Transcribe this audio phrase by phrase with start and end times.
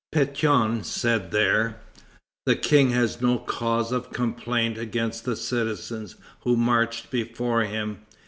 [0.11, 1.77] Pétion said there:
[2.47, 7.99] "The King has no cause of complaint against the citizens who marched before him.